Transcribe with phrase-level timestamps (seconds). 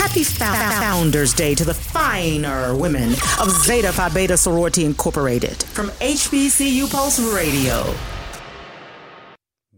[0.00, 6.90] Happy Founders Day to the finer women of Zeta Phi Beta Sorority Incorporated from HBCU
[6.90, 7.84] Pulse Radio.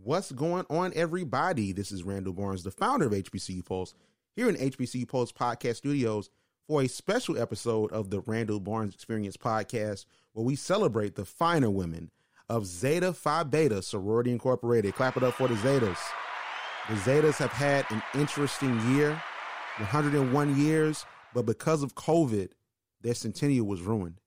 [0.04, 1.72] What's going on, everybody?
[1.72, 3.94] This is Randall Barnes, the founder of HBCU Pulse,
[4.36, 6.30] here in HBCU Pulse Podcast Studios
[6.68, 11.68] for a special episode of the Randall Barnes Experience Podcast, where we celebrate the finer
[11.68, 12.12] women
[12.48, 14.94] of Zeta Phi Beta Sorority Incorporated.
[14.94, 15.98] Clap it up for the Zetas.
[16.88, 19.20] The Zetas have had an interesting year
[19.78, 22.50] 101 years, but because of COVID,
[23.00, 24.20] their centennial was ruined.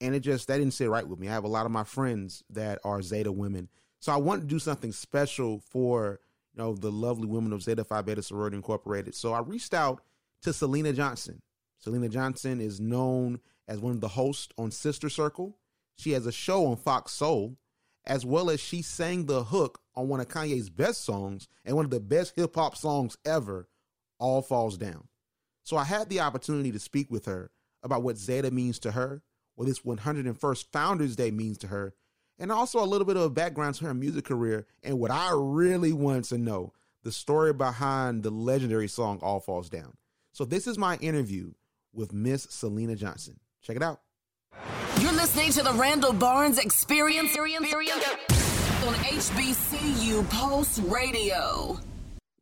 [0.00, 1.28] And it just, that didn't sit right with me.
[1.28, 3.68] I have a lot of my friends that are Zeta women.
[4.00, 6.20] So I want to do something special for,
[6.52, 9.14] you know, the lovely women of Zeta Phi Beta Sorority Incorporated.
[9.14, 10.02] So I reached out
[10.42, 11.40] to Syleena Johnson.
[11.84, 15.56] Syleena Johnson is known as one of the hosts on Sister Circle.
[15.96, 17.56] She has a show on Fox Soul,
[18.04, 21.86] as well as she sang the hook on one of Kanye's best songs and one
[21.86, 23.68] of the best hip hop songs ever
[24.18, 25.08] all falls down.
[25.62, 27.50] So I had the opportunity to speak with her
[27.82, 29.22] about what Zeta means to her,
[29.54, 31.94] what this 101st Founders Day means to her,
[32.38, 35.92] and also a little bit of background to her music career and what I really
[35.92, 39.94] want to know the story behind the legendary song All Falls Down.
[40.32, 41.52] So this is my interview
[41.92, 43.38] with Miss Syleena Johnson.
[43.62, 44.00] Check it out.
[45.00, 47.36] You're listening to the Randall Barnes Experience
[48.84, 51.78] on HBCU Pulse Radio.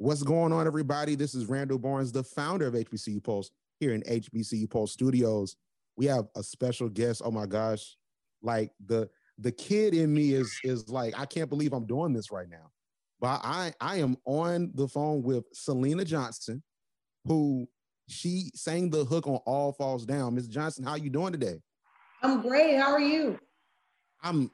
[0.02, 1.14] What's going on, everybody?
[1.14, 5.54] This is Randall Barnes, the founder of HBCU Pulse here in HBCU Pulse Studios.
[5.96, 7.22] We have a special guest.
[7.24, 7.96] Oh my gosh,
[8.42, 12.32] like the the kid in me is is like I can't believe I'm doing this
[12.32, 12.72] right now.
[13.20, 16.64] But I I am on the phone with Syleena Johnson,
[17.24, 17.68] who
[18.08, 20.34] she sang the hook on All Falls Down.
[20.34, 21.60] Miss Johnson, how you doing today?
[22.24, 22.76] I'm great.
[22.76, 23.38] How are you?
[24.20, 24.50] I'm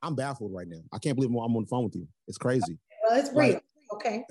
[0.00, 0.80] I'm baffled right now.
[0.90, 2.08] I can't believe I'm on the phone with you.
[2.28, 2.78] It's crazy.
[3.06, 3.52] Well, it's real.
[3.52, 3.62] Like,
[3.96, 4.24] okay.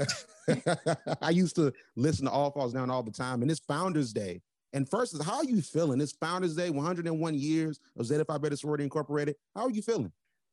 [1.21, 4.41] I used to listen to All Falls Down all the time, and it's Founders Day.
[4.73, 6.01] And first, is how are you feeling?
[6.01, 9.35] It's Founders Day, 101 years of Zeta Phi Beta Sorority Incorporated.
[9.55, 10.11] How are you feeling?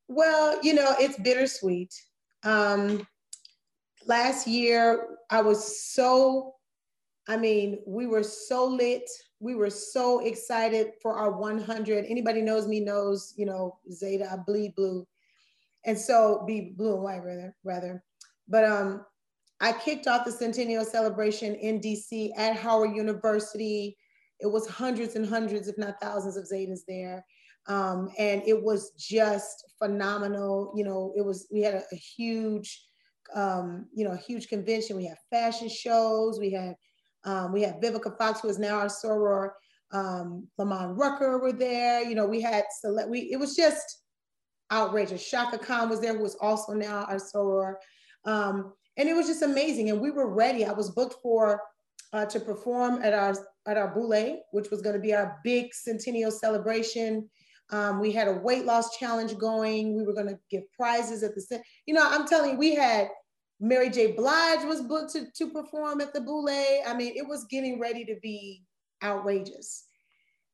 [0.09, 1.92] Well, you know, it's bittersweet.
[2.44, 3.06] Um,
[4.06, 6.54] last year, I was so,
[7.28, 9.08] I mean, we were so lit.
[9.41, 12.04] We were so excited for our 100.
[12.06, 15.06] Anybody knows me knows, you know, Zeta, I bleed blue.
[15.84, 18.04] And so be blue and white rather, rather.
[18.52, 19.06] But um,
[19.62, 23.96] I kicked off the centennial celebration in DC at Howard University.
[24.40, 27.24] It was hundreds and hundreds, if not thousands, of Zetas there.
[27.66, 30.74] Um, and it was just phenomenal.
[30.76, 32.84] You know, it was, we had a, a huge,
[33.34, 34.98] um, you know, a huge convention.
[34.98, 36.38] We had fashion shows.
[36.38, 36.74] We had,
[37.24, 39.52] um, we had Vivica Fox, who is now our soror.
[39.92, 42.02] Um, Lamman Rucker were there.
[42.02, 44.02] You know, we had, select, we, it was just
[44.70, 45.26] outrageous.
[45.26, 47.76] Chaka Khan was there, who was also now our soror.
[48.25, 49.91] Um, and it was just amazing.
[49.91, 50.65] And we were ready.
[50.65, 51.60] I was booked for
[52.12, 53.34] uh, to perform at our
[53.66, 57.28] at our boule, which was going to be our big centennial celebration.
[57.71, 59.97] Um, we had a weight loss challenge going.
[59.97, 63.09] We were going to give prizes at the you know I'm telling you, we had
[63.61, 64.12] Mary J.
[64.12, 66.49] Blige was booked to, to perform at the boule.
[66.49, 68.65] I mean, it was getting ready to be
[69.03, 69.84] outrageous.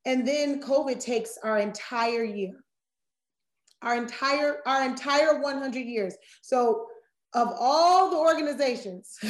[0.04, 2.54] And then COVID takes our entire year,
[3.82, 6.14] our entire our entire 100 years.
[6.42, 6.86] So
[7.38, 9.16] of all the organizations,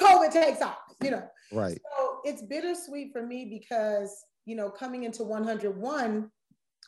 [0.00, 1.26] COVID takes off, you know.
[1.52, 1.80] Right.
[1.96, 6.30] So it's bittersweet for me because, you know, coming into 101,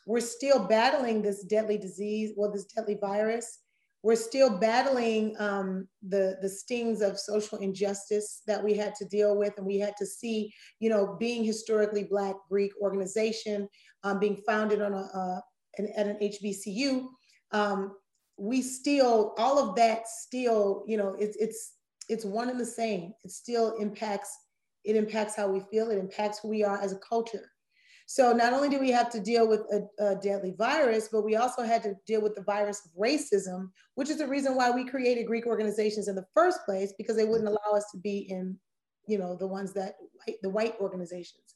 [0.05, 3.59] we're still battling this deadly disease, well, this deadly virus.
[4.03, 9.37] We're still battling um, the, the stings of social injustice that we had to deal
[9.37, 9.53] with.
[9.57, 13.67] And we had to see, you know, being historically Black Greek organization,
[14.03, 15.41] um, being founded on a,
[15.77, 17.05] an, at an HBCU,
[17.53, 17.93] um,
[18.43, 21.75] we still all of that still you know it's it's
[22.09, 23.13] it's one and the same.
[23.23, 24.37] It still impacts
[24.83, 25.89] it impacts how we feel.
[25.91, 27.49] It impacts who we are as a culture.
[28.05, 31.37] So not only do we have to deal with a, a, deadly virus but we
[31.37, 34.83] also had to deal with the virus of racism which is the reason why we
[34.83, 38.57] created greek organizations in the first place because they wouldn't allow us to be in
[39.07, 39.93] you know the ones that
[40.41, 41.55] the white organizations.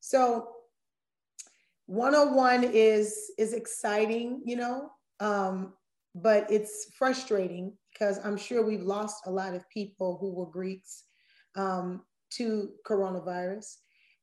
[0.00, 0.48] So
[1.86, 4.90] 101 is is exciting you know
[5.20, 5.72] um,
[6.16, 11.04] but it's frustrating because I'm sure we've lost a lot of people who were Greeks
[11.56, 13.76] um, to coronavirus.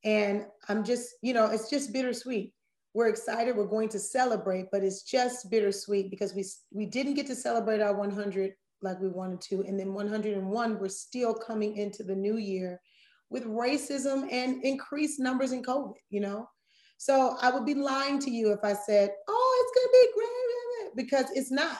[0.04, 2.51] And I'm just, you know, it's just bittersweet.
[2.95, 3.56] We're excited.
[3.56, 7.81] We're going to celebrate, but it's just bittersweet because we we didn't get to celebrate
[7.81, 12.38] our 100 like we wanted to, and then 101 we're still coming into the new
[12.38, 12.81] year
[13.30, 15.95] with racism and increased numbers in COVID.
[16.10, 16.50] You know,
[16.98, 20.44] so I would be lying to you if I said, "Oh, it's gonna be great."
[20.95, 21.80] Because it's not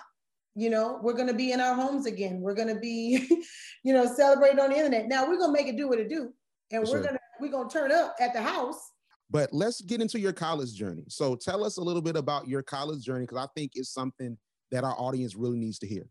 [0.56, 3.28] you know we're going to be in our homes again we're going to be
[3.84, 6.10] you know celebrating on the internet now we're going to make it do what it
[6.10, 6.32] do
[6.74, 7.04] and we're sure.
[7.04, 8.92] gonna we're gonna turn up at the house.
[9.30, 11.06] But let's get into your college journey.
[11.08, 14.38] So tell us a little bit about your college journey because I think it's something
[14.72, 16.08] that our audience really needs to hear.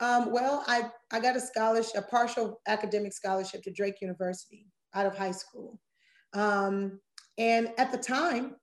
[0.00, 5.06] Um, well, I, I got a scholarship, a partial academic scholarship to Drake University out
[5.06, 5.80] of high school.
[6.34, 7.00] Um,
[7.38, 8.56] and at the time,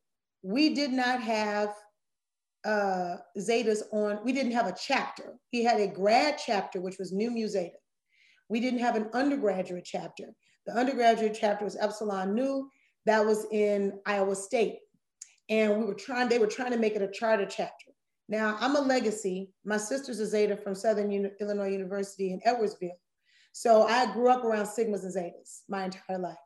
[0.44, 1.74] we did not have
[2.66, 5.36] uh, Zetas on, we didn't have a chapter.
[5.50, 7.78] He had a grad chapter, which was Nu Mu Zeta.
[8.50, 10.26] We didn't have an undergraduate chapter.
[10.66, 12.70] The undergraduate chapter was Epsilon Nu,
[13.06, 14.80] that was in Iowa State.
[15.50, 17.92] And we were trying, they were trying to make it a charter chapter.
[18.30, 19.52] Now, I'm a legacy.
[19.66, 22.92] My sister's a Zeta from Southern Uni- Illinois University in Edwardsville.
[23.54, 26.38] So I grew up around Sigmas and Zetas my entire life.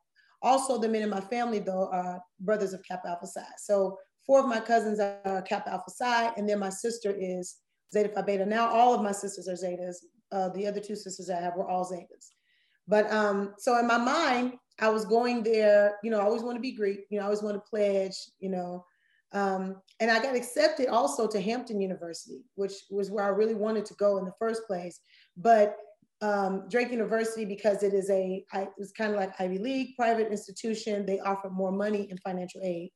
[0.42, 3.44] Also, the men in my family, though, are brothers of Kappa Alpha Psi.
[3.58, 7.58] So four of my cousins are Kappa Alpha Psi, and then my sister is
[7.94, 8.46] Zeta Phi Beta.
[8.46, 9.96] Now all of my sisters are Zetas.
[10.32, 12.32] Uh, the other two sisters I have were all Zetas.
[12.88, 16.56] But um, so in my mind, I was going there, you know, I always want
[16.58, 18.86] to be Greek, you know, I always want to pledge, you know,
[19.32, 23.86] um, and I got accepted also to Hampton University, which was where I really wanted
[23.86, 25.00] to go in the first place.
[25.36, 25.76] But
[26.22, 29.96] um, Drake University, because it is a, I, it was kind of like Ivy League
[29.98, 32.92] private institution, they offer more money and financial aid.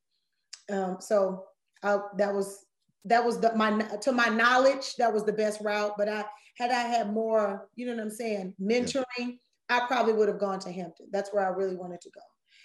[0.70, 1.46] Um, so
[1.84, 2.66] I, that was
[3.06, 3.72] that was the, my
[4.02, 5.94] to my knowledge that was the best route.
[5.98, 6.26] But I
[6.58, 9.38] had I had more, you know what I'm saying, mentoring,
[9.70, 11.08] I probably would have gone to Hampton.
[11.12, 12.22] That's where I really wanted to go.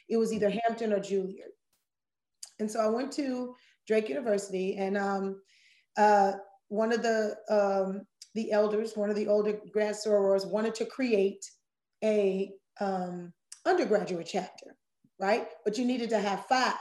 [0.08, 1.52] It was either Hampton or Juilliard.
[2.58, 3.54] And so I went to
[3.86, 5.40] Drake University, and um,
[5.96, 6.32] uh,
[6.68, 11.44] one of the um, the elders, one of the older grad sorors, wanted to create
[12.02, 13.32] a um,
[13.66, 14.76] undergraduate chapter,
[15.20, 15.48] right?
[15.64, 16.74] But you needed to have five.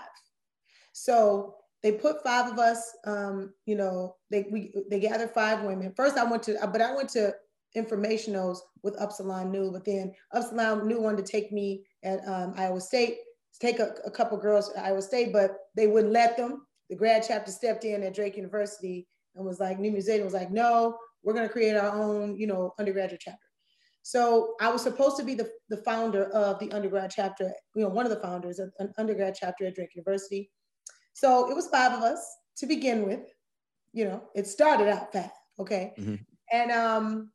[0.93, 2.95] So they put five of us.
[3.05, 5.93] Um, you know, they we they gathered five women.
[5.95, 7.33] First, I went to, but I went to
[7.75, 12.79] informationals with Upsilon Nu, but then Upsilon Nu wanted to take me at um, Iowa
[12.79, 13.17] State
[13.59, 16.65] take a, a couple girls to Iowa State, but they wouldn't let them.
[16.89, 20.51] The grad chapter stepped in at Drake University and was like, New Museum was like,
[20.51, 23.39] no, we're going to create our own, you know, undergraduate chapter.
[24.01, 27.89] So I was supposed to be the, the founder of the undergrad chapter, you know,
[27.89, 30.51] one of the founders of an undergrad chapter at Drake University.
[31.13, 32.19] So it was five of us
[32.57, 33.21] to begin with.
[33.93, 35.29] You know, it started out five,
[35.59, 35.93] okay?
[35.97, 36.25] Mhm.
[36.51, 37.31] And um,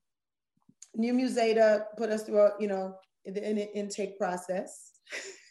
[0.94, 4.92] Nu Mu Zeta put us through, a, you know, the, in the intake process.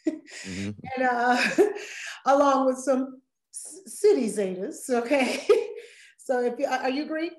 [0.06, 0.74] Mhm.
[0.96, 1.38] and uh,
[2.26, 3.22] along with some
[3.52, 5.46] city Zetas, okay?
[6.18, 7.32] so if you, are you Greek?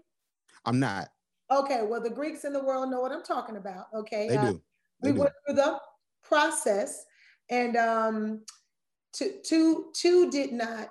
[0.66, 1.10] I'm not.
[1.52, 4.28] Okay, well, the Greeks in the world know what I'm talking about, okay?
[4.30, 4.62] They Uh, do.
[5.02, 5.22] They we do.
[5.22, 5.80] went through the
[6.24, 7.06] process
[7.50, 8.44] and um
[9.14, 10.90] two two two did not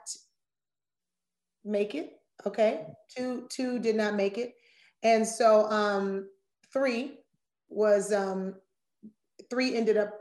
[1.65, 2.13] make it
[2.47, 2.87] okay?
[3.15, 4.55] Two two did not make it.
[5.03, 6.29] And so um
[6.73, 7.19] three
[7.69, 8.55] was um
[9.51, 10.13] three ended up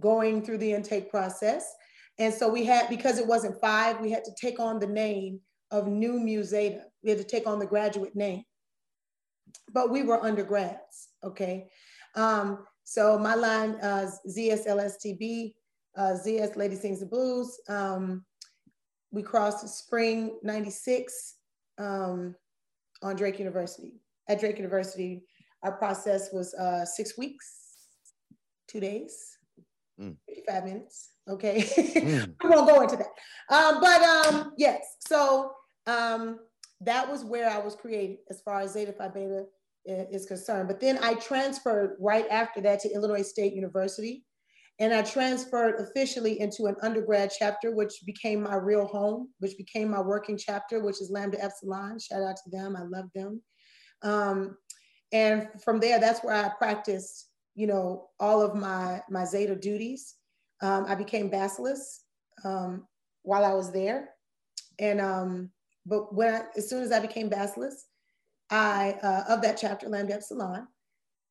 [0.00, 1.72] going through the intake process.
[2.18, 5.40] And so we had because it wasn't five we had to take on the name
[5.70, 8.44] of nu mu zeta we had to take on the graduate name.
[9.72, 11.68] But we were undergrads okay?
[12.14, 15.54] Um, so my line, uh, ZSLSTB,
[15.96, 17.60] uh, ZS Lady Sings the Blues.
[17.68, 18.24] Um,
[19.10, 21.34] we crossed spring 96
[21.78, 22.34] um,
[23.02, 23.94] on Drake University.
[24.28, 25.24] At Drake University,
[25.62, 27.76] our process was uh, six weeks,
[28.68, 29.32] two days,
[30.00, 30.16] Mm.
[30.28, 31.10] 55 minutes.
[31.28, 31.62] Okay.
[31.62, 32.34] Mm.
[32.44, 33.54] we won't go into that.
[33.54, 35.52] Um, but um, yes, so
[35.86, 36.40] um,
[36.80, 39.44] that was where I was created as far as Zeta Phi Beta
[39.84, 40.68] is concerned.
[40.68, 44.24] But then I transferred right after that to Illinois State University.
[44.78, 49.90] And I transferred officially into an undergrad chapter, which became my real home, which became
[49.90, 51.98] my working chapter, which is Lambda Epsilon.
[51.98, 52.76] Shout out to them.
[52.76, 53.42] I love them.
[54.02, 54.56] Um,
[55.12, 60.14] and from there, that's where I practiced, you know, all of my, my Zeta duties.
[60.62, 62.00] Um, I became Basileus
[62.44, 62.86] um,
[63.22, 64.10] while I was there.
[64.78, 65.50] And, um,
[65.84, 67.84] but when I, as soon as I became Basileus,
[68.50, 70.66] I, uh, of that chapter, Lambda Epsilon,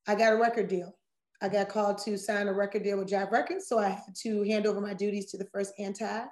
[0.08, 0.96] I got a record deal.
[1.42, 3.68] I got called to sign a record deal with Jive Records.
[3.68, 6.26] So I had to hand over my duties to the first anti,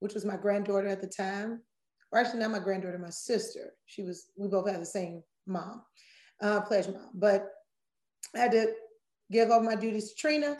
[0.00, 1.60] which was my granddaughter at the time.
[2.12, 3.74] Or actually, not my granddaughter, my sister.
[3.86, 5.82] She was, we both had the same mom,
[6.40, 7.10] uh, pledge mom.
[7.14, 7.50] But
[8.36, 8.72] I had to
[9.32, 10.56] give over my duties to Trina,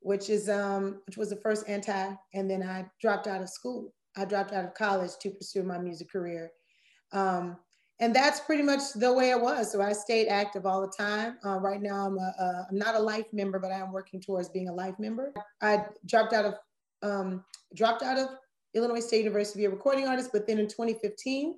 [0.00, 3.92] which is um, which was the first anti, and then I dropped out of school.
[4.16, 6.52] I dropped out of college to pursue my music career.
[7.12, 7.56] Um,
[8.02, 9.70] and that's pretty much the way it was.
[9.70, 11.38] So I stayed active all the time.
[11.46, 14.20] Uh, right now, I'm a, a, I'm not a life member, but I am working
[14.20, 15.32] towards being a life member.
[15.62, 16.54] I dropped out of
[17.04, 17.44] um,
[17.76, 18.28] dropped out of
[18.74, 21.54] Illinois State University a recording artist, but then in 2015,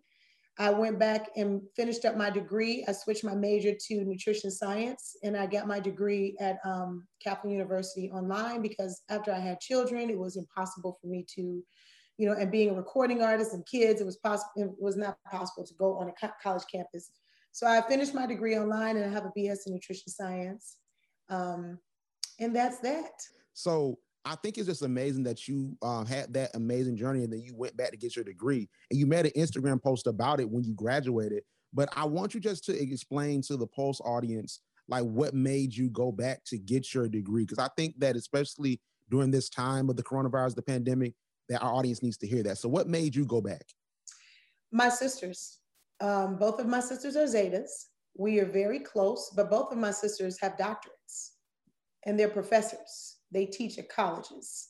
[0.58, 2.84] I went back and finished up my degree.
[2.86, 7.54] I switched my major to nutrition science, and I got my degree at um, Kaplan
[7.54, 11.64] University online because after I had children, it was impossible for me to,
[12.18, 14.50] you know, and being a recording artist and kids, it was possible.
[14.56, 17.10] It was not possible to go on a college campus.
[17.52, 20.76] So I finished my degree online, and I have a BS in nutrition science,
[21.28, 21.78] um,
[22.40, 23.12] and that's that.
[23.52, 27.42] So I think it's just amazing that you um, had that amazing journey and then
[27.42, 30.48] you went back to get your degree and you made an Instagram post about it
[30.48, 31.42] when you graduated.
[31.74, 35.90] But I want you just to explain to the Pulse audience like what made you
[35.90, 38.80] go back to get your degree because I think that especially
[39.10, 41.14] during this time of the coronavirus, the pandemic,
[41.48, 42.58] that our audience needs to hear that.
[42.58, 43.66] So, what made you go back?
[44.72, 45.58] My sisters,
[46.00, 47.86] um, both of my sisters are Zetas.
[48.16, 51.30] We are very close, but both of my sisters have doctorates
[52.06, 54.68] and they're professors they teach at colleges.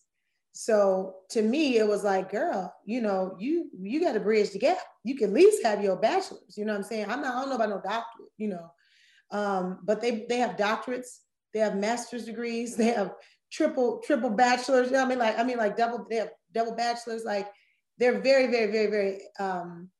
[0.52, 4.58] So to me, it was like, girl, you know, you you got to bridge the
[4.58, 4.78] gap.
[5.04, 6.56] You can at least have your bachelor's.
[6.56, 7.10] You know what I'm saying?
[7.10, 8.70] I'm not, I don't know about no doctorate, you know.
[9.30, 11.18] Um, but they they have doctorates,
[11.52, 13.12] they have master's degrees, they have
[13.52, 14.86] triple triple bachelors.
[14.86, 17.24] You know I mean, like I mean, like double they have double bachelors.
[17.24, 17.48] Like
[17.98, 19.90] they're very very very very um,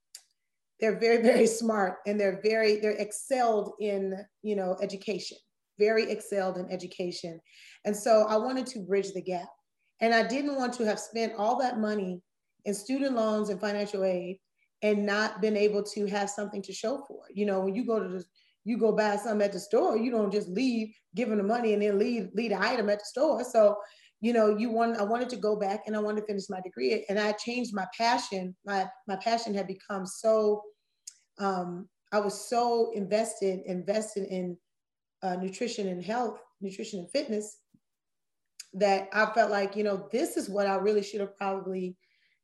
[0.81, 5.39] they're very very smart and they're very they're excelled in you know education
[5.79, 7.41] very excelled in education.
[7.85, 9.49] And so I wanted to bridge the gap.
[10.01, 12.21] And I didn't want to have spent all that money
[12.65, 14.39] in student loans and financial aid
[14.83, 17.37] and not been able to have something to show for it.
[17.37, 18.25] You know, when you go to the
[18.67, 21.83] you go buy something at the store, you don't just leave giving the money and
[21.83, 23.45] then leave leave the item at the store.
[23.45, 23.77] So,
[24.25, 26.61] you know, you want I wanted to go back and I wanted to finish my
[26.63, 27.05] degree.
[27.11, 28.57] And I changed my passion.
[28.65, 30.63] My my passion had become so
[31.39, 34.57] um, I was so invested, invested in
[35.23, 37.59] uh, nutrition and health, nutrition and fitness,
[38.73, 41.95] that I felt like, you know, this is what I really should have probably,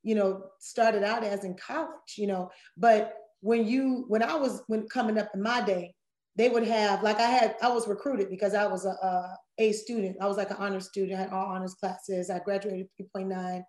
[0.02, 2.50] you know, started out as in college, you know.
[2.76, 5.94] But when you, when I was when coming up in my day,
[6.36, 9.72] they would have like I had, I was recruited because I was a, a, a
[9.72, 10.16] student.
[10.20, 12.30] I was like an honor student, I had all honors classes.
[12.30, 13.62] I graduated 3.9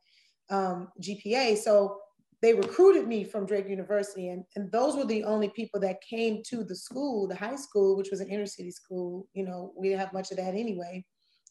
[0.49, 1.57] um, GPA.
[1.57, 1.97] So
[2.41, 6.41] they recruited me from Drake University, and, and those were the only people that came
[6.47, 9.27] to the school, the high school, which was an inner city school.
[9.33, 11.05] You know, we didn't have much of that anyway,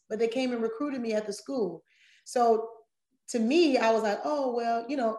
[0.09, 1.83] but they came and recruited me at the school.
[2.25, 2.67] So
[3.29, 5.17] to me, I was like, oh, well, you know,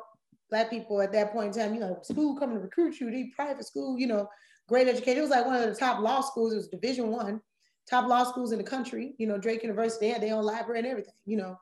[0.50, 3.32] black people at that point in time, you know, school coming to recruit you, the
[3.34, 4.28] private school, you know,
[4.68, 5.18] great education.
[5.18, 6.52] It was like one of the top law schools.
[6.52, 7.40] It was Division One,
[7.88, 9.14] top law schools in the country.
[9.18, 11.14] You know, Drake University they had their own library and everything.
[11.24, 11.56] You know,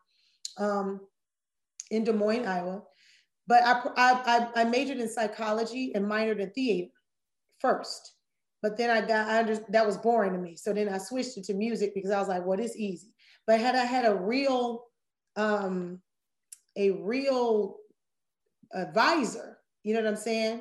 [0.59, 1.01] um,
[1.91, 2.83] in Des Moines, Iowa.
[3.47, 6.91] But I, I, I majored in psychology and minored in theater
[7.59, 8.15] first.
[8.63, 10.55] But then I got, I just, that was boring to me.
[10.55, 13.09] So then I switched it to music because I was like, well, it's easy.
[13.47, 14.85] But had I had a real,
[15.37, 16.01] um,
[16.77, 17.77] a real
[18.73, 20.61] advisor, you know what I'm saying?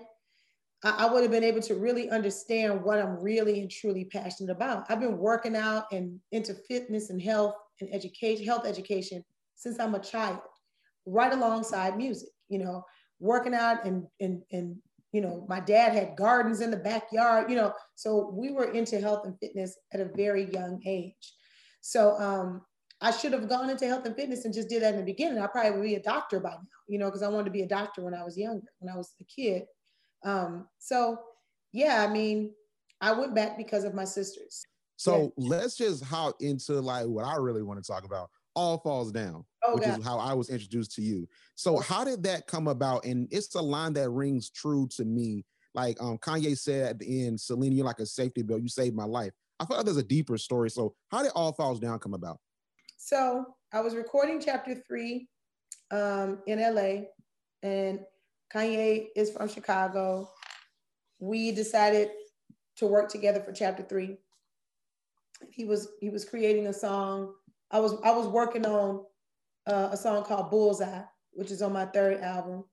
[0.83, 4.51] I, I would have been able to really understand what I'm really and truly passionate
[4.51, 4.85] about.
[4.89, 9.23] I've been working out and into fitness and health and education, health education
[9.55, 10.39] since I'm a child,
[11.05, 12.83] right alongside music you know,
[13.19, 14.75] working out and and and
[15.11, 18.99] you know, my dad had gardens in the backyard, you know, so we were into
[18.99, 21.33] health and fitness at a very young age.
[21.81, 22.61] So um,
[23.01, 25.41] I should have gone into health and fitness and just did that in the beginning.
[25.41, 27.63] I probably would be a doctor by now, you know, because I wanted to be
[27.63, 29.63] a doctor when I was younger, when I was a kid.
[30.23, 31.19] Um, so
[31.71, 32.53] yeah, I mean,
[33.01, 34.63] I went back because of my sisters.
[34.97, 35.47] So yeah.
[35.47, 39.45] let's just hop into like what I really want to talk about all falls down,
[39.63, 39.99] oh, which God.
[39.99, 41.27] is how I was introduced to you.
[41.55, 43.05] So how did that come about?
[43.05, 45.45] And it's a line that rings true to me.
[45.73, 48.61] Like um, Kanye said at the end, Syleena, you're like a safety belt.
[48.61, 49.31] You saved my life.
[49.59, 50.69] I feel like there's a deeper story.
[50.69, 52.39] So how did All Falls Down come about?
[52.97, 55.29] So I was recording chapter three
[55.91, 57.05] um, in LA,
[57.63, 57.99] and
[58.53, 60.29] Kanye is from Chicago.
[61.19, 62.11] We decided
[62.77, 64.17] to work together for chapter three.
[65.49, 67.33] He was he was creating a song
[67.71, 69.05] I was I was working on
[69.67, 72.65] uh, a song called Bullseye, which is on my third album.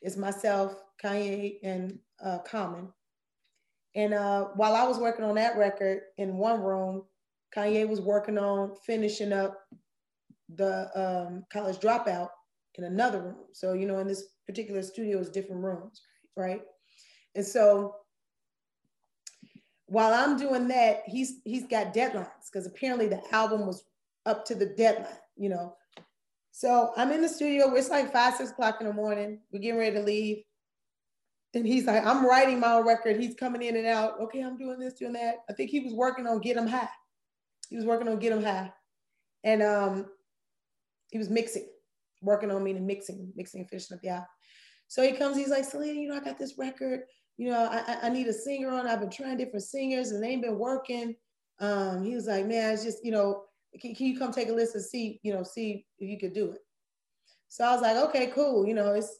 [0.00, 2.92] It's myself, Kanye, and uh, Common.
[3.96, 7.04] And uh, while I was working on that record in one room,
[7.54, 9.58] Kanye was working on finishing up
[10.54, 12.28] the um, college dropout
[12.76, 13.36] in another room.
[13.52, 16.00] So, you know, in this particular studio is different rooms,
[16.36, 16.62] right?
[17.34, 17.96] And so
[19.86, 23.84] while I'm doing that, he's he's got deadlines because apparently the album was
[24.26, 25.76] up to the deadline, you know.
[26.52, 27.74] So I'm in the studio.
[27.74, 29.40] It's like five, six o'clock in the morning.
[29.52, 30.44] We're getting ready to leave.
[31.52, 33.20] And he's like, I'm writing my own record.
[33.20, 34.20] He's coming in and out.
[34.20, 35.36] Okay, I'm doing this, doing that.
[35.48, 36.88] I think he was working on Get Em High.
[37.70, 38.72] He was working on Get Em High.
[39.44, 40.06] And um,
[41.10, 41.66] he was mixing,
[42.24, 44.26] working on me and mixing, mixing and finishing up the album.
[44.88, 47.00] So he comes, he's like, Syleena, you know, I got this record.
[47.36, 48.86] you know, I, I need a singer on.
[48.86, 51.14] I've been trying different singers and they ain't been working.
[51.60, 53.44] Um, he was like, man, it's just, you know,
[53.80, 56.52] can, can you come take a listen, see, you know, see if you could do
[56.52, 56.60] it.
[57.48, 58.66] So I was like, okay, cool.
[58.66, 59.18] You know, it's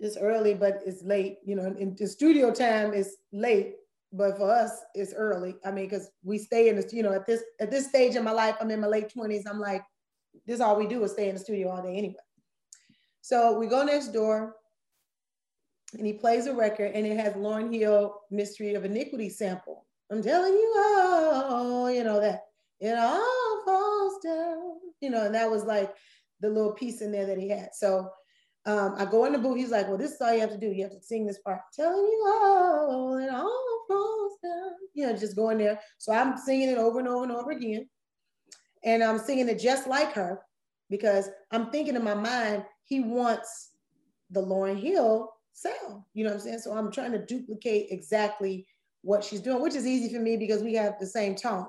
[0.00, 1.38] it's early, but it's late.
[1.44, 3.76] You know, in the studio time is late,
[4.12, 5.54] but for us, it's early.
[5.64, 8.24] I mean, because we stay in this, you know, at this at this stage in
[8.24, 9.44] my life, I'm in my late 20s.
[9.48, 9.82] I'm like,
[10.46, 12.14] this is all we do is stay in the studio all day anyway.
[13.20, 14.56] So we go next door
[15.96, 19.86] and he plays a record and it has Lauryn Hill Mystery of Iniquity sample.
[20.10, 22.42] I'm telling you, oh, you know that
[22.80, 25.94] it all falls down, you know, and that was like
[26.40, 27.70] the little piece in there that he had.
[27.74, 28.10] So
[28.66, 29.56] um, I go in the booth.
[29.56, 30.68] He's like, "Well, this is all you have to do.
[30.68, 31.60] You have to sing this part.
[31.74, 34.72] Telling you all, it all falls down.
[34.94, 35.80] You know, just going there.
[35.98, 37.88] So I'm singing it over and over and over again,
[38.84, 40.40] and I'm singing it just like her
[40.90, 43.70] because I'm thinking in my mind he wants
[44.30, 46.02] the Lauryn Hill sound.
[46.14, 46.58] You know what I'm saying?
[46.60, 48.66] So I'm trying to duplicate exactly
[49.02, 51.66] what she's doing, which is easy for me because we have the same tone.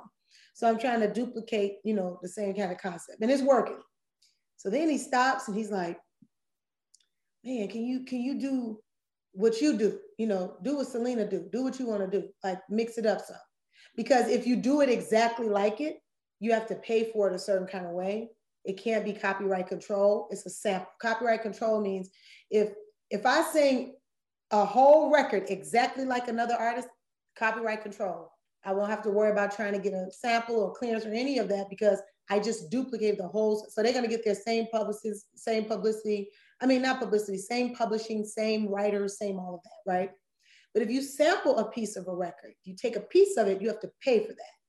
[0.53, 3.79] So I'm trying to duplicate, you know, the same kind of concept, and it's working.
[4.57, 5.99] So then he stops and he's like,
[7.43, 8.79] "Man, can you can you do
[9.33, 9.99] what you do?
[10.17, 11.49] You know, do what Syleena do.
[11.51, 12.27] Do what you want to do.
[12.43, 13.35] Like mix it up some.
[13.95, 15.97] Because if you do it exactly like it,
[16.39, 18.29] you have to pay for it a certain kind of way.
[18.65, 20.27] It can't be copyright control.
[20.31, 20.89] It's a sample.
[21.01, 22.09] Copyright control means
[22.49, 22.69] if
[23.09, 23.95] if I sing
[24.51, 26.87] a whole record exactly like another artist,
[27.37, 28.29] copyright control.
[28.65, 31.37] I won't have to worry about trying to get a sample or clearance or any
[31.39, 33.67] of that because I just duplicated the whole.
[33.69, 36.29] So they're going to get their same publicity, same publicity.
[36.61, 40.11] I mean, not publicity, same publishing, same writers, same all of that, right?
[40.73, 43.61] But if you sample a piece of a record, you take a piece of it,
[43.61, 44.62] you have to pay for that.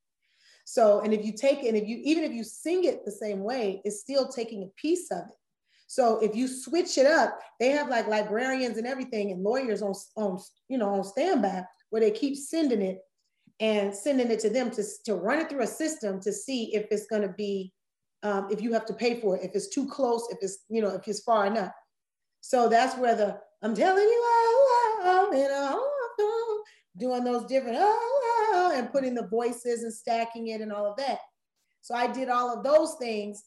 [0.65, 3.41] So, and if you take and if you even if you sing it the same
[3.41, 5.37] way, it's still taking a piece of it.
[5.87, 9.95] So if you switch it up, they have like librarians and everything and lawyers on,
[10.17, 12.99] on you know on standby where they keep sending it
[13.61, 16.87] and sending it to them to, to run it through a system to see if
[16.91, 17.73] it's going to be
[18.25, 20.81] um, if you have to pay for it, if it's too close, if it's you
[20.81, 21.73] know if it's far enough.
[22.41, 25.81] So that's where the I'm telling you, oh, oh, you know,
[26.21, 26.65] oh,
[26.99, 28.24] doing those different oh,
[28.75, 31.19] and putting the voices and stacking it and all of that.
[31.81, 33.45] So I did all of those things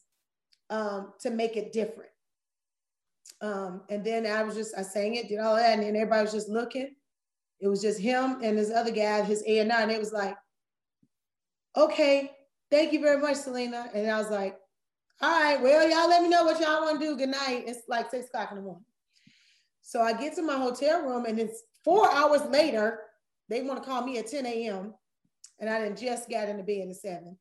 [0.70, 2.10] um, to make it different.
[3.40, 6.22] Um, and then I was just I sang it, did all that, and then everybody
[6.22, 6.94] was just looking.
[7.60, 10.12] It was just him and this other guy, his A and R, and it was
[10.12, 10.36] like,
[11.76, 12.32] okay,
[12.70, 13.88] thank you very much, Syleena.
[13.94, 14.56] And I was like,
[15.20, 17.16] all right, well, y'all let me know what y'all want to do.
[17.16, 17.64] Good night.
[17.66, 18.84] It's like six o'clock in the morning.
[19.82, 23.00] So I get to my hotel room, and it's four hours later.
[23.48, 24.94] They want to call me at 10 a.m.
[25.60, 27.36] And I didn't just got into bed at seven.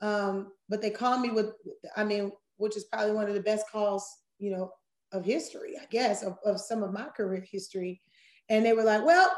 [0.00, 1.52] Um, but they called me with,
[1.96, 4.06] I mean, which is probably one of the best calls,
[4.38, 4.72] you know,
[5.12, 8.00] of history, I guess, of, of some of my career history.
[8.48, 9.30] And they were like, well,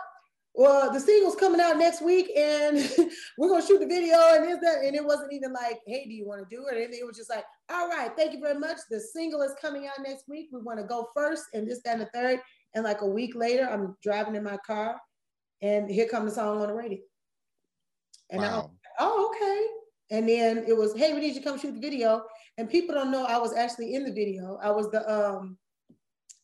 [0.55, 2.77] well, the single's coming out next week and
[3.39, 4.85] we're gonna shoot the video and this, that.
[4.85, 6.81] And it wasn't even like, hey, do you want to do it?
[6.81, 8.79] And it was just like, all right, thank you very much.
[8.89, 10.49] The single is coming out next week.
[10.53, 12.41] We want to go first and this, that, and the third.
[12.75, 15.01] And like a week later, I'm driving in my car
[15.65, 16.99] and here comes the song on the radio.
[18.31, 18.49] And wow.
[18.49, 20.17] I was, oh, okay.
[20.17, 22.23] And then it was, hey, we need you to come shoot the video.
[22.59, 24.59] And people don't know I was actually in the video.
[24.63, 25.57] I was the um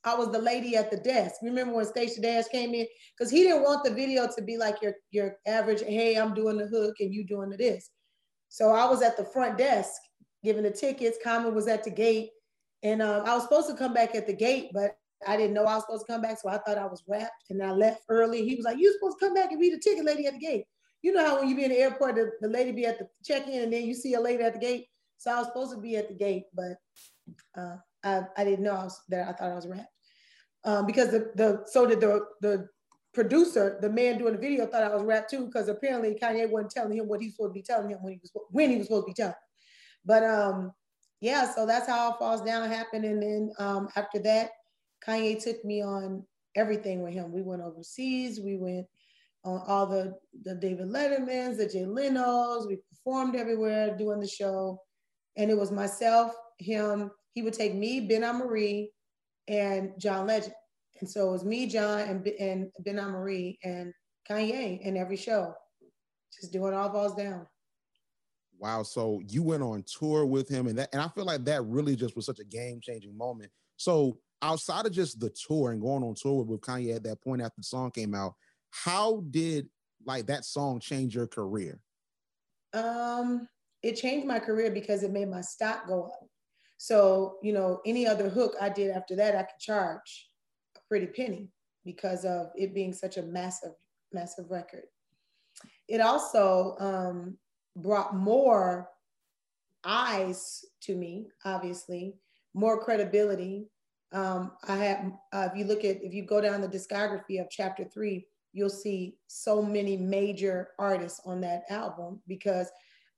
[0.02, 1.35] I was the lady at the desk.
[1.42, 2.87] Remember when Stacey Dash came in?
[3.16, 6.56] Because he didn't want the video to be like your, your average, hey, I'm doing
[6.56, 7.90] the hook and you doing the this.
[8.48, 9.92] So I was at the front desk
[10.42, 11.18] giving the tickets.
[11.22, 12.30] Common was at the gate.
[12.83, 15.64] And um, I was supposed to come back at the gate, but I didn't know
[15.64, 16.38] I was supposed to come back.
[16.40, 18.46] So I thought I was wrapped and I left early.
[18.46, 20.38] He was like, you supposed to come back and be the ticket lady at the
[20.38, 20.64] gate.
[21.02, 23.09] You know how when you be in the airport, the, the lady be at the
[23.24, 24.87] check-in and then you see a lady at the gate.
[25.18, 26.76] So I was supposed to be at the gate, but
[27.56, 29.28] uh, I, I didn't know I was there.
[29.28, 29.88] I thought I was wrapped.
[30.64, 32.68] Um, because the, the so did the the
[33.12, 36.70] producer, the man doing the video thought I was wrapped too, because apparently Kanye wasn't
[36.70, 38.76] telling him what he was supposed to be telling him when he was when he
[38.76, 39.35] was supposed to be telling.
[40.04, 40.72] But um,
[41.20, 43.04] yeah, so that's how All Falls Down happened.
[43.04, 44.50] And then um, after that,
[45.06, 47.32] Kanye took me on everything with him.
[47.32, 48.86] We went overseas, we went
[49.44, 54.80] on all the the David Lettermans, the Jay Leno's, we performed everywhere doing the show.
[55.36, 58.88] And it was myself, him, he would take me, Benamari,
[59.48, 60.54] and John Legend.
[61.00, 63.92] And so it was me, John, and, and Marie, and
[64.28, 65.54] Kanye in every show,
[66.38, 67.46] just doing All Falls Down.
[68.58, 68.82] Wow.
[68.82, 71.96] So you went on tour with him, and that, and I feel like that really
[71.96, 73.50] just was such a game changing moment.
[73.78, 77.42] So outside of just the tour and going on tour with Kanye at that point
[77.42, 78.35] after the song came out,
[78.70, 79.68] how did
[80.07, 81.81] like that song change your career?
[82.72, 83.48] Um,
[83.83, 86.26] it changed my career because it made my stock go up.
[86.79, 90.31] So, you know, any other hook I did after that, I could charge
[90.76, 91.50] a pretty penny.
[91.85, 93.72] because of it being such a massive,
[94.12, 94.85] massive record.
[95.88, 97.38] It also um,
[97.76, 98.88] brought more
[99.85, 102.14] eyes to me, obviously,
[102.55, 103.66] more credibility.
[104.12, 107.49] Um, I have, uh, if you look at, if you go down the discography of
[107.51, 112.68] chapter three, you'll see so many major artists on that album because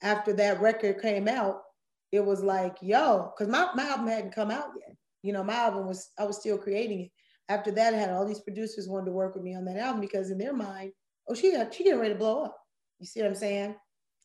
[0.02, 1.62] after that record came out,
[2.10, 4.94] it was like, yo, because my, my album hadn't come out yet.
[5.22, 7.10] You know, my album was, I was still creating it.
[7.48, 10.00] After that, I had all these producers wanted to work with me on that album
[10.00, 10.92] because in their mind,
[11.28, 12.56] oh, she got, she getting ready to blow up.
[12.98, 13.76] You see what I'm saying?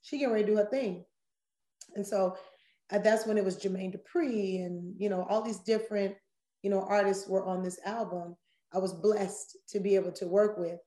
[0.01, 1.05] She getting ready to do her thing.
[1.95, 2.35] And so
[2.91, 6.15] uh, that's when it was Jermaine Dupri and, you know, all these different,
[6.63, 8.35] you know, artists were on this album.
[8.73, 10.79] I was blessed to be able to work with.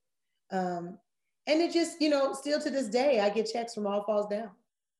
[0.53, 0.99] Um,
[1.47, 4.29] and it just, you know, still to this day, I get checks from All Falls
[4.29, 4.51] Down.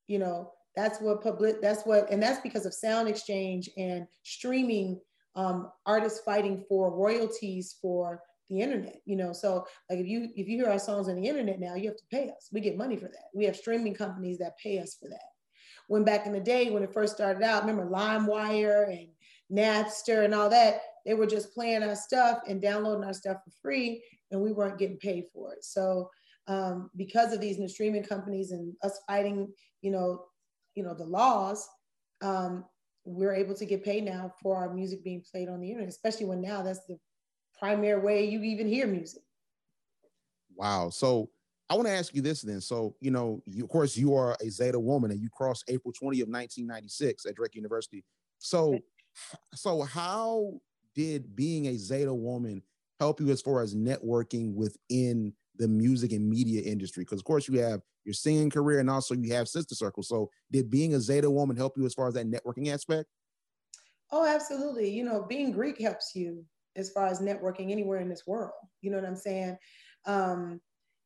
[0.07, 4.99] You know, that's what public, that's what, and that's because of SoundExchange and streaming
[5.35, 9.01] um, artists fighting for royalties for the internet.
[9.05, 11.75] You know, so like if you if you hear our songs on the internet now,
[11.75, 12.49] you have to pay us.
[12.51, 13.29] We get money for that.
[13.33, 15.29] We have streaming companies that pay us for that.
[15.87, 19.07] When back in the day when it first started out, remember LimeWire and
[19.51, 23.51] Napster and all that, they were just playing our stuff and downloading our stuff for
[23.61, 25.63] free, and we weren't getting paid for it.
[25.63, 26.09] So
[26.47, 30.25] um, because of these new streaming companies and us fighting, you know,
[30.75, 31.67] you know the laws,
[32.21, 32.65] um,
[33.03, 36.25] we're able to get paid now for our music being played on the internet, especially
[36.25, 36.97] when now that's the
[37.57, 39.23] primary way you even hear music.
[40.55, 40.89] Wow.
[40.89, 41.29] So
[41.69, 42.61] I want to ask you this then.
[42.61, 45.93] So, you know, you, of course, you are a Zeta woman and you crossed April
[45.93, 48.03] 20 of 1996 at Drake University.
[48.39, 48.77] So,
[49.53, 50.61] so how
[50.95, 52.63] did being a Zeta woman
[52.99, 57.03] help you as far as networking within the music and media industry?
[57.03, 60.03] Because of course you have your singing career and also you have Sister Circle.
[60.03, 63.07] So did being a Zeta woman help you as far as that networking aspect?
[64.11, 64.89] Oh, absolutely.
[64.89, 66.45] You know, being Greek helps you
[66.75, 68.53] as far as networking anywhere in this world.
[68.81, 69.57] You know what I'm saying?
[70.05, 70.61] Um,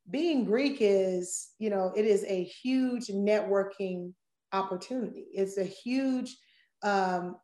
[0.09, 4.13] being Greek is, you know, it is a huge networking
[4.53, 5.27] opportunity.
[5.33, 6.37] It's a huge,
[6.83, 7.37] um,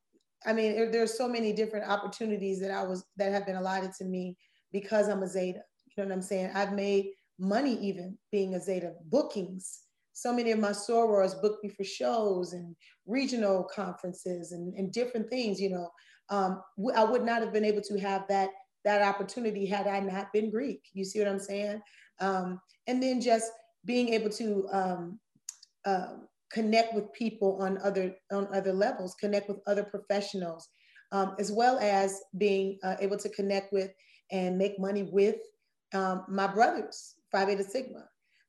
[0.46, 4.06] I mean, there's so many different opportunities that I was that have been allotted to
[4.06, 4.38] me
[4.72, 5.62] because I'm a Zeta.
[5.86, 6.52] You know what I'm saying?
[6.56, 9.82] I've made money even being a Zeta bookings.
[10.14, 12.76] So many of my sorors booked me for shows and
[13.06, 15.90] regional conferences and, and different things, you know.
[16.30, 16.62] Um,
[16.96, 18.50] I would not have been able to have that
[18.84, 20.82] that opportunity had I not been Greek.
[20.94, 21.82] You see what I'm saying?
[22.20, 23.52] Um, and then just
[23.86, 25.20] being able to um,
[25.86, 26.14] uh,
[26.54, 30.68] connect with people on other on other levels, connect with other professionals,
[31.12, 33.92] um, as well as being uh, able to connect with
[34.32, 35.38] and make money with
[35.94, 38.06] um, my brothers, Phi Beta Sigma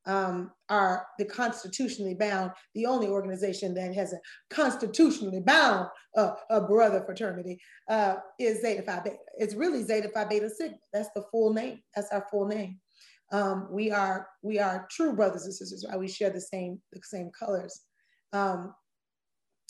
[0.07, 4.19] um, are the constitutionally bound, the only organization that has a
[4.51, 9.17] constitutionally bound uh, a brother fraternity uh, is Zeta Phi Beta.
[9.39, 10.77] It's really Zeta Phi Beta Sigma.
[10.93, 11.81] That's the full name.
[11.95, 12.79] That's our full name.
[13.31, 15.87] Um, we are we are true brothers and sisters.
[15.89, 15.99] Right?
[15.99, 17.81] We share the same the same colors.
[18.33, 18.75] Um,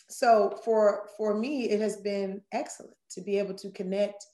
[0.08, 4.24] so for for me, it has been excellent to be able to connect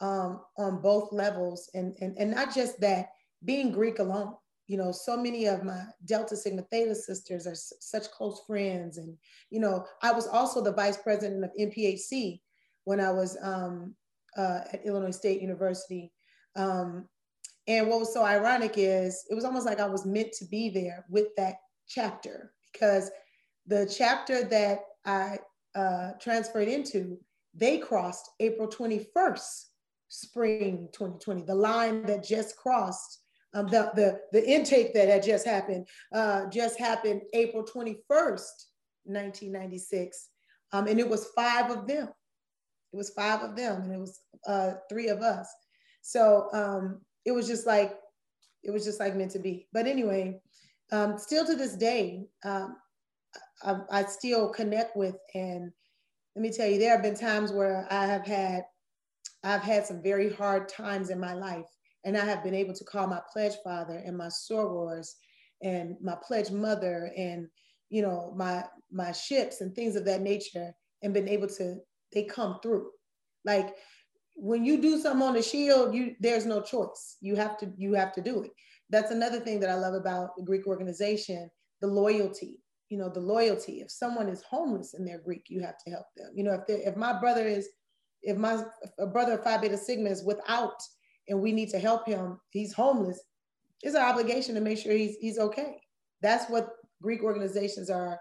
[0.00, 3.08] um, on both levels, and, and and not just that,
[3.44, 4.34] being Greek alone.
[4.66, 8.98] You know so many of my delta sigma theta sisters are such close friends.
[8.98, 9.16] And
[9.50, 12.40] you know i was also the vice president of nphc
[12.84, 13.94] when i was um,
[14.36, 16.12] uh, at illinois state university.
[16.56, 17.08] Um,
[17.66, 20.70] and what was so ironic is it was almost like i was meant to be
[20.70, 21.56] there with that
[21.88, 23.10] chapter because
[23.66, 25.38] the chapter that i
[25.74, 27.18] uh, transferred into
[27.54, 29.64] they crossed april 21st
[30.08, 33.24] spring 2020 the line that just crossed
[33.54, 38.50] um, the, the, the intake that had just happened uh, just happened April 21st,
[39.04, 40.28] 1996.
[40.72, 42.08] Um, and it was five of them.
[42.92, 45.48] It was five of them, and it was uh, three of us.
[46.02, 47.96] So um, it was just like,
[48.62, 49.68] it was just like meant to be.
[49.72, 50.40] But anyway,
[50.92, 52.76] um, still to this day, um,
[53.62, 55.70] I, I still connect with, and
[56.36, 58.64] let me tell you, there have been times where I have had,
[59.42, 61.66] I've had some very hard times in my life
[62.04, 65.14] and I have been able to call my pledge father and my sorors
[65.62, 67.48] and my pledge mother and
[67.90, 71.76] you know my my ships and things of that nature and been able to
[72.12, 72.90] they come through.
[73.44, 73.74] Like
[74.36, 77.16] when you do something on the shield, you there's no choice.
[77.20, 78.50] You have to you have to do it.
[78.90, 82.58] That's another thing that I love about the Greek organization, the loyalty.
[82.94, 83.80] You know, the loyalty.
[83.80, 86.30] If someone is homeless and they're Greek, you have to help them.
[86.32, 87.68] You know, if if my brother is,
[88.22, 90.80] if my if a brother of Phi Beta Sigma is without
[91.26, 92.38] and we need to help him.
[92.50, 93.20] He's homeless.
[93.82, 95.80] It's our obligation to make sure he's he's okay.
[96.22, 96.68] That's what
[97.02, 98.20] Greek organizations are.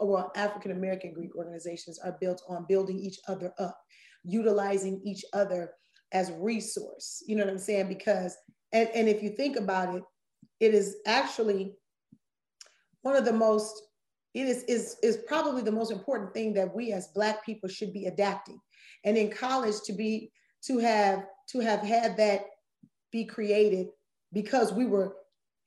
[0.00, 3.78] Well, African American Greek organizations are built on building each other up,
[4.24, 5.70] utilizing each other,
[6.10, 7.22] as resource.
[7.28, 7.86] You know what I'm saying?
[7.86, 8.36] Because
[8.72, 10.02] and, and if you think about it,
[10.58, 11.76] it is actually
[13.02, 13.80] one of the most
[14.34, 17.92] it is, is, is probably the most important thing that we as black people should
[17.92, 18.58] be adapting
[19.04, 20.30] and in college to be
[20.64, 22.46] to have to have had that
[23.10, 23.88] be created
[24.32, 25.14] because we were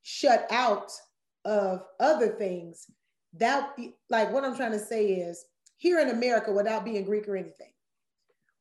[0.04, 0.92] shut out
[1.44, 2.88] of other things.
[3.38, 3.76] That
[4.10, 5.44] like what i'm trying to say is
[5.78, 7.74] here in america without being greek or anything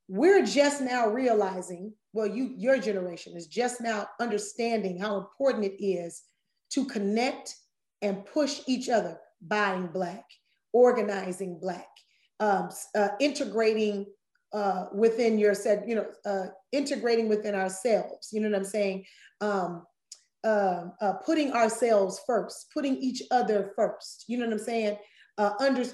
[0.08, 5.82] we're just now realizing well you your generation is just now understanding how important it
[5.82, 6.22] is
[6.70, 7.54] to connect
[8.02, 10.24] and push each other buying black
[10.72, 11.88] organizing black
[12.40, 14.06] um, uh, integrating
[14.52, 19.04] uh, within your said you know uh, integrating within ourselves you know what i'm saying
[19.40, 19.84] um,
[20.44, 24.96] uh, uh, putting ourselves first putting each other first you know what i'm saying
[25.38, 25.84] uh, under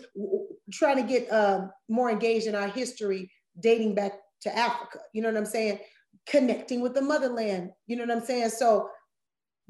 [0.72, 4.98] trying to get um, more engaged in our history dating back to Africa.
[5.12, 5.78] You know what I'm saying?
[6.26, 7.70] Connecting with the motherland.
[7.86, 8.50] You know what I'm saying?
[8.50, 8.88] So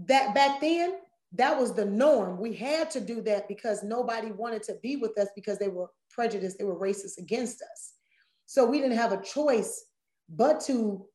[0.06, 0.94] that back then,
[1.32, 2.40] that was the norm.
[2.40, 5.90] We had to do that because nobody wanted to be with us because they were
[6.10, 7.92] prejudiced, they were racist against us.
[8.46, 9.84] So we didn't have a choice
[10.28, 11.06] but to,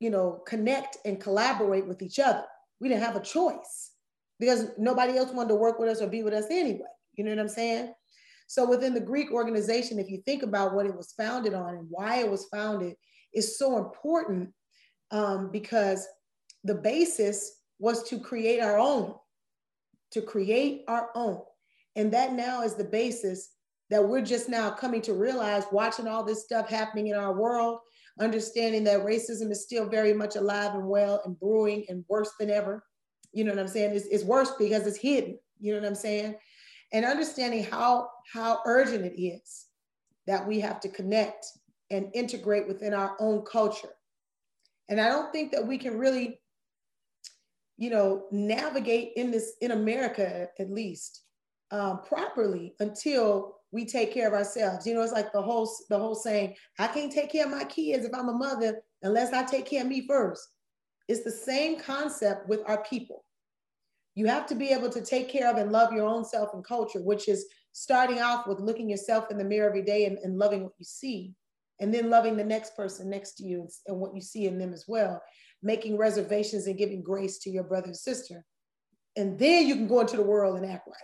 [0.00, 2.44] you know, connect and collaborate with each other.
[2.80, 3.92] We didn't have a choice
[4.40, 6.80] because nobody else wanted to work with us or be with us anyway.
[7.14, 7.94] You know what I'm saying?
[8.48, 11.86] So within the Greek organization, if you think about what it was founded on and
[11.88, 12.96] why it was founded,
[13.32, 14.50] is so important
[15.10, 16.06] um, because
[16.64, 19.14] the basis was to create our own,
[20.12, 21.40] to create our own.
[21.96, 23.50] And that now is the basis
[23.90, 27.80] that we're just now coming to realize watching all this stuff happening in our world,
[28.20, 32.50] understanding that racism is still very much alive and well and brewing and worse than
[32.50, 32.82] ever.
[33.32, 33.94] You know what I'm saying?
[33.94, 35.38] It's, it's worse because it's hidden.
[35.60, 36.36] You know what I'm saying?
[36.92, 39.66] and understanding how how urgent it is
[40.26, 41.46] that we have to connect
[41.90, 43.94] and integrate within our own culture
[44.88, 46.38] and i don't think that we can really
[47.78, 51.22] you know navigate in this in america at least
[51.72, 54.86] um, properly until we take care of ourselves.
[54.86, 57.64] You know it's like the whole the whole saying i can't take care of my
[57.64, 60.46] kids if i'm a mother unless i take care of me first.
[61.08, 63.24] It's the same concept with our people.
[64.14, 66.64] You have to be able to take care of and love your own self and
[66.64, 70.38] culture, which is starting off with looking yourself in the mirror every day and, and
[70.38, 71.34] loving what you see,
[71.80, 74.58] and then loving the next person next to you and, and what you see in
[74.58, 75.20] them as well,
[75.62, 78.44] making reservations and giving grace to your brother and sister.
[79.16, 80.96] And then you can go into the world and act right.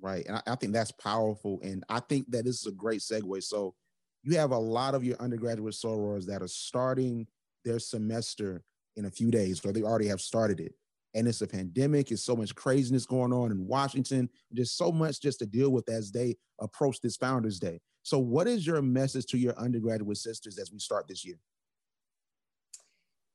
[0.00, 0.26] Right.
[0.26, 1.60] And I, I think that's powerful.
[1.62, 3.42] And I think that this is a great segue.
[3.42, 3.74] So
[4.22, 7.26] you have a lot of your undergraduate sorors that are starting
[7.64, 8.62] their semester
[8.96, 10.74] in a few days, or they already have started it
[11.14, 12.10] and it's a pandemic.
[12.10, 14.28] It's so much craziness going on in Washington.
[14.50, 17.80] There's so much just to deal with as they approach this Founders Day.
[18.02, 21.38] So, what is your message to your undergraduate sisters as we start this year?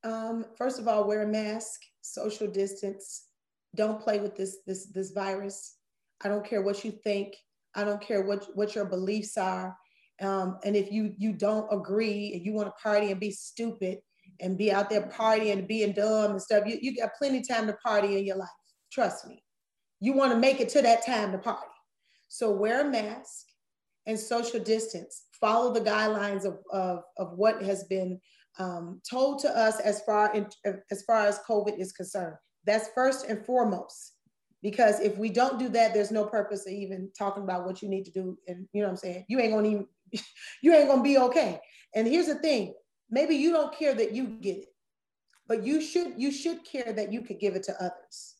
[0.04, 3.24] Um, first of all, wear a mask, social distance.
[3.74, 5.76] Don't play with this this this virus.
[6.24, 7.36] I don't care what you think.
[7.74, 9.76] I don't care what what your beliefs are.
[10.20, 13.98] Um, and if you you don't agree and you want to party and be stupid,
[14.40, 16.64] and be out there partying, and being dumb and stuff.
[16.66, 18.48] You, you got plenty of time to party in your life.
[18.92, 19.42] Trust me.
[20.00, 21.66] You want to make it to that time to party.
[22.28, 23.46] So wear a mask
[24.06, 25.24] and social distance.
[25.40, 28.20] Follow the guidelines of, of, of what has been
[28.58, 30.46] um, told to us as far in,
[30.90, 32.36] as far as COVID is concerned.
[32.66, 34.14] That's first and foremost.
[34.62, 37.88] Because if we don't do that, there's no purpose of even talking about what you
[37.88, 38.36] need to do.
[38.46, 39.24] And you know what I'm saying?
[39.28, 39.86] You ain't gonna even,
[40.62, 41.60] you ain't gonna be okay.
[41.94, 42.74] And here's the thing:
[43.10, 44.66] maybe you don't care that you get it
[45.50, 48.36] but you should you should care that you could give it to others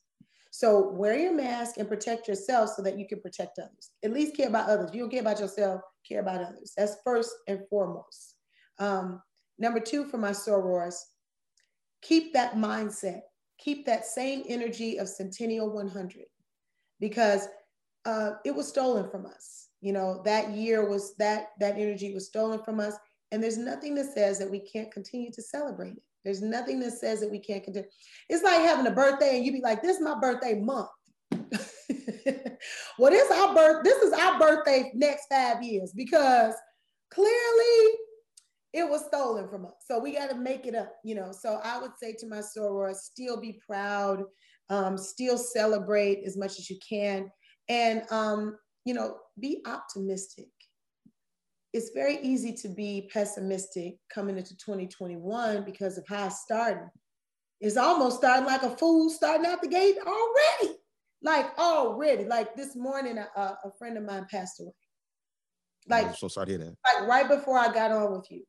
[0.49, 4.35] so wear your mask and protect yourself so that you can protect others at least
[4.35, 8.35] care about others you don't care about yourself care about others that's first and foremost
[8.79, 9.21] um,
[9.61, 10.95] number two for my sorors
[12.01, 13.21] keep that mindset
[13.57, 16.23] keep that same energy of centennial 100
[16.99, 17.47] because
[18.05, 22.27] uh, it was stolen from us you know that year was that that energy was
[22.27, 22.95] stolen from us
[23.31, 26.03] and there's nothing that says that we can't continue to celebrate it.
[26.23, 27.89] There's nothing that says that we can't continue.
[28.29, 30.89] It's like having a birthday and you'd be like, this is my birthday month.
[32.99, 36.53] well, this our birth, this is our birthday next five years because
[37.09, 37.93] clearly
[38.73, 39.73] it was stolen from us.
[39.85, 41.31] So we got to make it up, you know.
[41.31, 44.23] So I would say to my soror, still be proud,
[44.69, 47.29] um, still celebrate as much as you can,
[47.69, 50.47] and um, you know, be optimistic
[51.73, 56.89] it's very easy to be pessimistic coming into 2021 because of how it's starting.
[57.61, 60.77] It's almost starting like a fool starting out the gate already.
[61.23, 62.25] Like already.
[62.25, 64.71] Like this morning, a, a friend of mine passed away.
[65.87, 66.75] Like I'm so sorry to hear that.
[66.99, 68.43] Like right before I got on with you.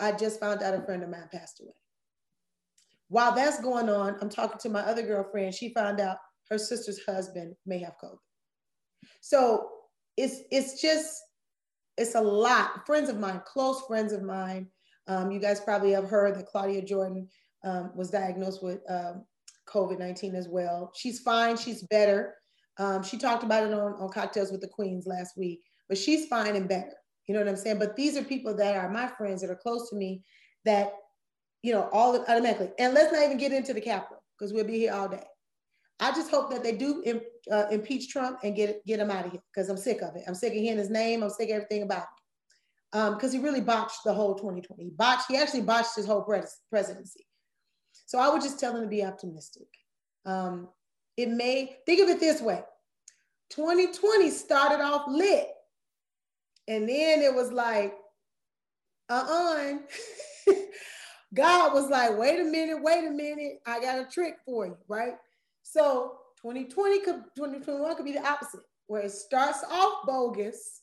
[0.00, 1.72] I just found out a friend of mine passed away.
[3.08, 5.54] While that's going on, I'm talking to my other girlfriend.
[5.54, 6.18] She found out
[6.50, 8.18] her sister's husband may have COVID.
[9.20, 9.68] So
[10.16, 11.22] it's it's just
[11.96, 12.86] it's a lot.
[12.86, 14.68] Friends of mine, close friends of mine.
[15.06, 17.28] Um, you guys probably have heard that Claudia Jordan
[17.64, 19.24] um, was diagnosed with um,
[19.68, 20.92] COVID 19 as well.
[20.94, 22.34] She's fine, she's better.
[22.78, 26.28] Um, she talked about it on, on Cocktails with the Queens last week, but she's
[26.28, 26.92] fine and better.
[27.28, 27.78] You know what I'm saying?
[27.78, 30.22] But these are people that are my friends that are close to me
[30.64, 30.92] that,
[31.62, 32.70] you know, all automatically.
[32.78, 35.24] And let's not even get into the Capitol because we'll be here all day.
[36.00, 37.02] I just hope that they do
[37.50, 40.22] uh, impeach Trump and get get him out of here because I'm sick of it.
[40.26, 41.22] I'm sick of hearing his name.
[41.22, 42.06] I'm sick of everything about
[42.92, 44.84] him Because um, he really botched the whole 2020.
[44.84, 45.24] He botched.
[45.28, 47.26] He actually botched his whole pres- presidency.
[48.06, 49.66] So I would just tell them to be optimistic.
[50.24, 50.68] Um,
[51.16, 52.62] it may think of it this way:
[53.50, 55.48] 2020 started off lit,
[56.68, 57.94] and then it was like,
[59.08, 59.78] uh-uh.
[61.34, 64.76] God was like, wait a minute, wait a minute, I got a trick for you,
[64.86, 65.14] right?
[65.62, 70.82] So 2020 could 2021 could be the opposite, where it starts off bogus,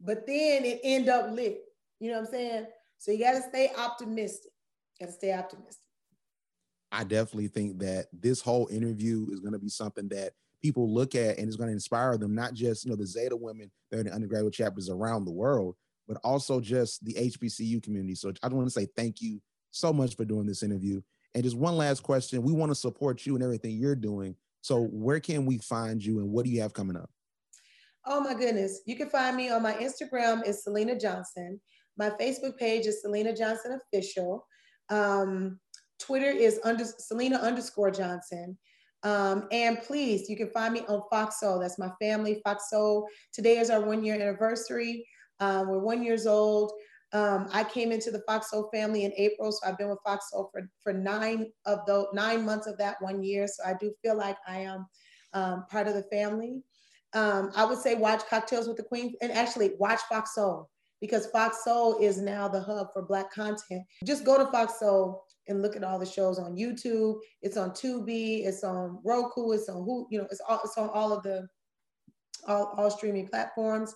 [0.00, 1.62] but then it end up lit.
[2.00, 2.66] You know what I'm saying?
[2.98, 4.52] So you got to stay optimistic.
[5.00, 5.82] Got to stay optimistic.
[6.90, 11.38] I definitely think that this whole interview is to be something that people look at
[11.38, 14.00] and it's going to inspire them, not just you know the Zeta women that are
[14.00, 15.74] in undergraduate chapters around the world,
[16.08, 18.14] but also just the HBCU community.
[18.14, 21.00] So I just want to say thank you so much for doing this interview.
[21.34, 24.36] And just one last question: We want to support you and everything you're doing.
[24.60, 27.10] So where can we find you, and what do you have coming up?
[28.06, 28.80] Oh my goodness!
[28.86, 31.60] You can find me on my Instagram is Syleena Johnson.
[31.98, 34.46] My Facebook page is Syleena Johnson Official.
[34.88, 35.58] Um,
[35.98, 38.58] Twitter is under Syleena underscore Johnson.
[39.04, 41.58] Um, and please, you can find me on Fox Soul.
[41.58, 43.06] That's my family, Fox Soul.
[43.32, 45.06] Today is our one year anniversary.
[45.40, 46.72] Um, we're one years old.
[47.12, 50.30] Um, I came into the Fox Soul family in April, so I've been with Fox
[50.30, 53.46] Soul for, for nine of those nine months of that one year.
[53.46, 54.86] So I do feel like I am
[55.34, 56.62] um, part of the family.
[57.12, 60.70] Um, I would say watch Cocktails with the Queen, and actually watch Fox Soul
[61.02, 63.82] because Fox Soul is now the hub for Black content.
[64.06, 67.16] Just go to Fox Soul and look at all the shows on YouTube.
[67.42, 70.88] It's on Tubi, it's on Roku, it's on who, you know, it's all it's on
[70.90, 71.48] all of the
[72.46, 73.92] all, all streaming platforms.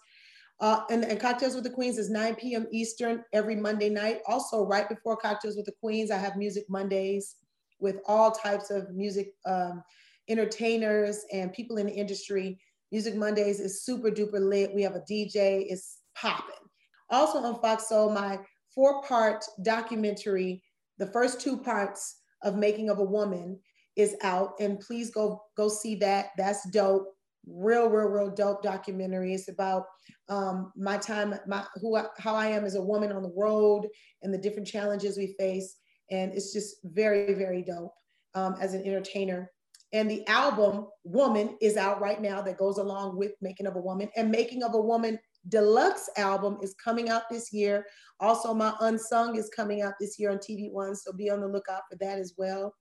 [0.59, 2.67] Uh, and, and, Cocktails with the Queens is 9 p.m.
[2.73, 4.21] Eastern every Monday night.
[4.27, 7.37] Also, right before Cocktails with the Queens, I have Music Mondays
[7.79, 9.83] with all types of music um,
[10.29, 12.59] entertainers and people in the industry.
[12.91, 14.75] Music Mondays is super duper lit.
[14.75, 16.66] We have a DJ, it's popping.
[17.11, 18.39] Also on Fox Soul, my
[18.75, 20.63] four part documentary,
[20.99, 23.59] the first two parts of Making of a Woman
[23.97, 24.53] is out.
[24.61, 26.31] And please go go see that.
[26.37, 27.17] That's dope
[27.47, 29.33] real, real, real dope documentary.
[29.33, 29.85] It's about
[30.29, 33.87] um, my time, my who, I, how I am as a woman on the road,
[34.23, 35.77] and the different challenges we face.
[36.11, 37.95] And it's just very, very dope
[38.35, 39.51] um, as an entertainer.
[39.93, 42.43] And the album "Woman" is out right now.
[42.43, 46.59] That goes along with "Making of a Woman," and "Making of a Woman" deluxe album
[46.63, 47.87] is coming out this year.
[48.21, 51.49] Also, my unsung is coming out this year on TV One, so be on the
[51.49, 52.75] lookout for that as well.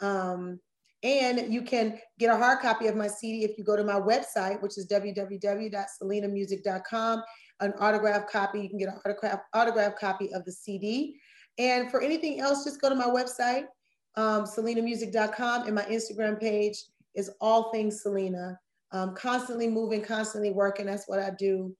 [0.00, 0.60] Um,
[1.02, 4.00] and you can get a hard copy of my CD if you go to my
[4.00, 7.22] website, which is www.syleenamusic.com.
[7.60, 11.18] An autograph copy, you can get an autograph, autograph copy of the CD.
[11.58, 13.64] And for anything else, just go to my website,
[14.16, 16.82] um, selenamusic.com, and my Instagram page
[17.14, 18.56] is all things Syleena.
[18.92, 20.84] Um, constantly moving, constantly working.
[20.86, 21.74] That's what I do.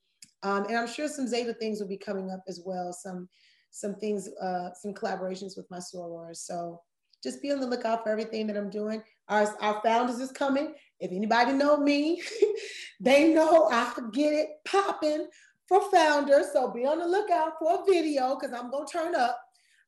[0.46, 2.92] Um, and I'm sure some Zeta things will be coming up as well.
[2.92, 3.28] Some
[3.70, 6.36] some things, uh, some collaborations with my sorors.
[6.36, 6.80] So
[7.22, 9.02] just be on the lookout for everything that I'm doing.
[9.28, 10.72] Our, our founders is coming.
[11.00, 12.22] If anybody know me,
[13.00, 15.26] they know I get it popping
[15.66, 16.52] for founders.
[16.52, 19.38] So be on the lookout for a video because I'm gonna turn up.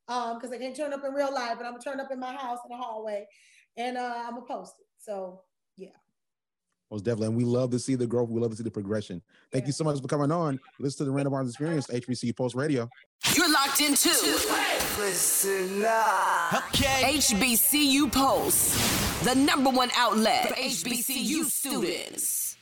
[0.08, 2.18] Um, because I can't turn up in real life, but I'm gonna turn up in
[2.18, 3.26] my house in the hallway
[3.76, 4.86] and uh, I'm gonna post it.
[4.98, 5.42] So.
[6.90, 7.28] Most definitely.
[7.28, 8.30] And we love to see the growth.
[8.30, 9.20] We love to see the progression.
[9.52, 9.68] Thank yeah.
[9.68, 10.58] you so much for coming on.
[10.78, 12.88] Listen to the Randall Barnes Experience, HBCU Pulse Radio.
[13.34, 14.08] You're locked into
[14.98, 17.18] Listen Okay.
[17.18, 22.57] HBCU Pulse, the number one outlet for HBCU students.